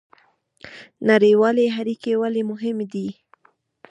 [1.09, 3.07] نړیوالې اړیکې ولې مهمې دي؟